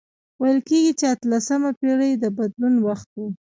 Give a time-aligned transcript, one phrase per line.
[0.41, 3.19] ویل کیږي چې اتلسمه پېړۍ د بدلون وخت و.